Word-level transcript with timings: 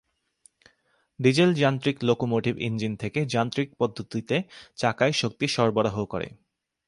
ডিজেল-যান্ত্রিক 1.19 1.97
locomotive 2.03 2.53
engine 2.59 2.93
থেকে 2.95 3.19
যান্ত্রিক 3.25 3.69
পদ্ধতিতে 3.79 4.35
চাকায় 4.75 5.11
শক্তি 5.11 5.45
সরবরাহ 5.47 6.05
করে। 6.05 6.27